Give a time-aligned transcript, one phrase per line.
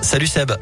[0.00, 0.52] Salut Seb.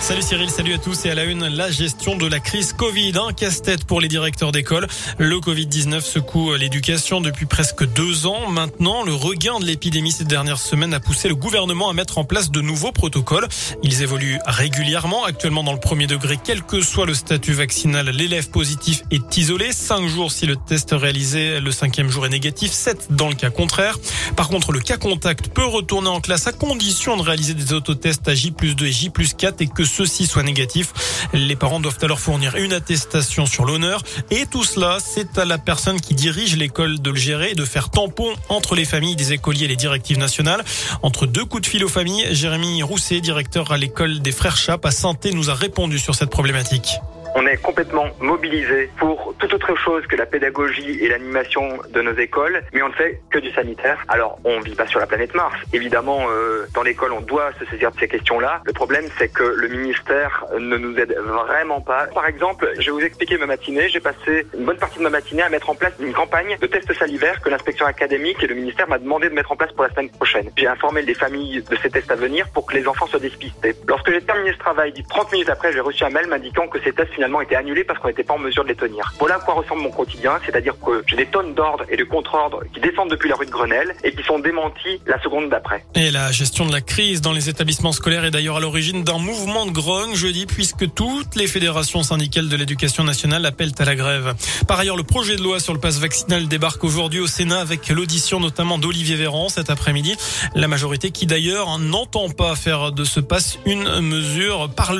[0.00, 3.12] Salut Cyril, salut à tous et à la une, la gestion de la crise Covid,
[3.18, 4.86] un casse-tête pour les directeurs d'école.
[5.18, 8.48] Le Covid-19 secoue l'éducation depuis presque deux ans.
[8.48, 12.24] Maintenant, le regain de l'épidémie ces dernières semaines a poussé le gouvernement à mettre en
[12.24, 13.48] place de nouveaux protocoles.
[13.82, 15.24] Ils évoluent régulièrement.
[15.24, 19.72] Actuellement, dans le premier degré, quel que soit le statut vaccinal, l'élève positif est isolé.
[19.72, 23.50] Cinq jours si le test réalisé le cinquième jour est négatif, sept dans le cas
[23.50, 23.98] contraire.
[24.36, 28.26] Par contre, le cas contact peut retourner en classe à condition de réaliser des autotests
[28.28, 30.92] à J plus 2 et J plus 4 et que ceux-ci soient négatifs.
[31.32, 34.02] Les parents doivent alors fournir une attestation sur l'honneur.
[34.30, 37.64] Et tout cela, c'est à la personne qui dirige l'école de le gérer et de
[37.64, 40.64] faire tampon entre les familles des écoliers et les directives nationales.
[41.02, 44.84] Entre deux coups de fil aux familles, Jérémy Rousset, directeur à l'école des Frères Chap
[44.86, 46.98] à saint nous a répondu sur cette problématique.
[47.40, 52.12] On est complètement mobilisé pour toute autre chose que la pédagogie et l'animation de nos
[52.14, 54.04] écoles, mais on ne fait que du sanitaire.
[54.08, 55.54] Alors, on vit pas sur la planète Mars.
[55.72, 58.62] Évidemment, euh, dans l'école, on doit se saisir de ces questions-là.
[58.64, 62.08] Le problème, c'est que le ministère ne nous aide vraiment pas.
[62.08, 63.88] Par exemple, je vais vous expliquer ma matinée.
[63.88, 66.66] J'ai passé une bonne partie de ma matinée à mettre en place une campagne de
[66.66, 69.84] tests salivaires que l'inspection académique et le ministère m'a demandé de mettre en place pour
[69.84, 70.50] la semaine prochaine.
[70.56, 73.76] J'ai informé les familles de ces tests à venir pour que les enfants soient despistés.
[73.86, 76.92] Lorsque j'ai terminé ce travail, 30 minutes après, j'ai reçu un mail m'indiquant que ces
[76.92, 79.12] tests finalement été annulés parce qu'on n'était pas en mesure de les tenir.
[79.18, 82.62] Voilà à quoi ressemble mon quotidien, c'est-à-dire que j'ai des tonnes d'ordres et de contre-ordres
[82.72, 85.84] qui descendent depuis la rue de Grenelle et qui sont démentis la seconde d'après.
[85.94, 89.18] Et la gestion de la crise dans les établissements scolaires est d'ailleurs à l'origine d'un
[89.18, 93.94] mouvement de grogne jeudi puisque toutes les fédérations syndicales de l'éducation nationale appellent à la
[93.94, 94.34] grève.
[94.66, 97.88] Par ailleurs, le projet de loi sur le passe vaccinal débarque aujourd'hui au Sénat avec
[97.88, 100.16] l'audition notamment d'Olivier Véran cet après-midi.
[100.54, 104.92] La majorité qui d'ailleurs n'entend pas faire de ce passe une mesure par,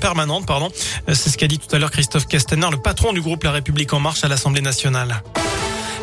[0.00, 0.70] permanente, pardon.
[1.08, 3.92] C'est ce qu'a dit tout à l'heure Christophe Castaner, le patron du groupe La République
[3.92, 5.22] en marche à l'Assemblée nationale.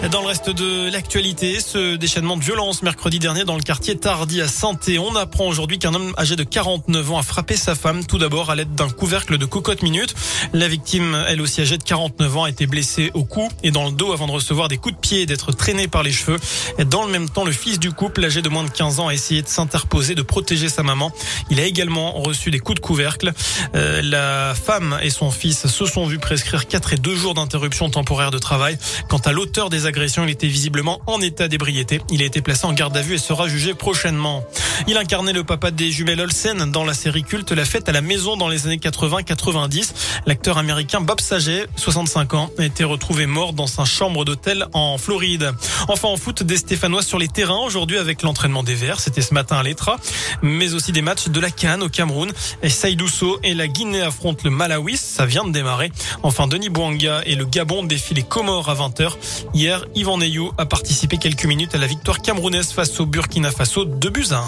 [0.07, 4.39] Dans le reste de l'actualité, ce déchaînement de violence mercredi dernier dans le quartier Tardy
[4.39, 4.97] à Santé.
[4.97, 8.49] On apprend aujourd'hui qu'un homme âgé de 49 ans a frappé sa femme tout d'abord
[8.49, 10.15] à l'aide d'un couvercle de cocotte minute.
[10.53, 13.85] La victime, elle aussi âgée de 49 ans, a été blessée au cou et dans
[13.85, 16.37] le dos avant de recevoir des coups de pied et d'être traînée par les cheveux.
[16.85, 19.13] Dans le même temps, le fils du couple, âgé de moins de 15 ans, a
[19.13, 21.11] essayé de s'interposer, de protéger sa maman.
[21.51, 23.33] Il a également reçu des coups de couvercle.
[23.75, 27.89] Euh, la femme et son fils se sont vus prescrire 4 et 2 jours d'interruption
[27.89, 28.77] temporaire de travail.
[29.09, 30.23] Quant à l'auteur des agression.
[30.23, 32.01] Il était visiblement en état d'ébriété.
[32.09, 34.43] Il a été placé en garde à vue et sera jugé prochainement.
[34.87, 38.01] Il incarnait le papa des jumelles Olsen dans la série culte La fête à la
[38.01, 39.91] maison dans les années 80-90.
[40.25, 44.97] L'acteur américain Bob Saget, 65 ans, a été retrouvé mort dans sa chambre d'hôtel en
[44.97, 45.51] Floride.
[45.87, 48.99] Enfin en foot, des Stéphanois sur les terrains aujourd'hui avec l'entraînement des Verts.
[48.99, 49.97] C'était ce matin à l'Etra.
[50.41, 52.31] Mais aussi des matchs de la Cannes au Cameroun.
[52.63, 54.97] Et Saïdousso et la Guinée affrontent le Malawi.
[54.97, 55.91] Ça vient de démarrer.
[56.23, 59.11] Enfin, Denis Bouanga et le Gabon défilent les Comores à 20h.
[59.53, 63.85] Hier, Yvan Neyou a participé quelques minutes à la victoire camerounaise face au Burkina Faso
[63.85, 64.43] de buts 1.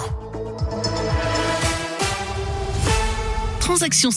[3.59, 4.12] Transaction